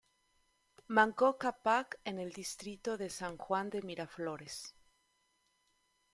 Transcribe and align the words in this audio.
Manco 0.87 1.37
Cápac 1.37 1.99
en 2.05 2.17
el 2.17 2.31
distrito 2.33 2.97
de 2.97 3.07
San 3.11 3.37
Juan 3.37 3.69
de 3.69 3.83
Miraflores. 3.83 4.73